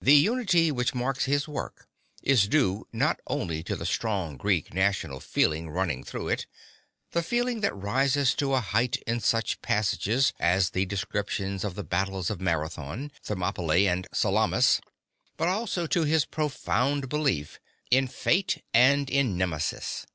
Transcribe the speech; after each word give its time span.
The 0.00 0.14
unity 0.14 0.70
which 0.70 0.94
marks 0.94 1.24
his 1.24 1.48
work 1.48 1.88
is 2.22 2.46
due 2.46 2.86
not 2.92 3.18
only 3.26 3.64
to 3.64 3.74
the 3.74 3.84
strong 3.84 4.36
Greek 4.36 4.72
national 4.72 5.18
feeling 5.18 5.68
running 5.68 6.04
through 6.04 6.28
it, 6.28 6.46
the 7.10 7.24
feeling 7.24 7.60
that 7.62 7.74
rises 7.74 8.36
to 8.36 8.54
a 8.54 8.60
height 8.60 8.98
in 8.98 9.18
such 9.18 9.60
passages 9.62 10.32
as 10.38 10.70
the 10.70 10.86
descriptions 10.86 11.64
of 11.64 11.74
the 11.74 11.82
battles 11.82 12.30
of 12.30 12.40
Marathon, 12.40 13.10
Thermopylae, 13.24 13.86
and 13.88 14.06
Salamis, 14.12 14.80
but 15.36 15.48
also 15.48 15.88
to 15.88 16.04
his 16.04 16.24
profound 16.24 17.08
belief 17.08 17.58
in 17.90 18.06
Fate 18.06 18.62
and 18.72 19.10
in 19.10 19.36
Nemesis. 19.36 20.06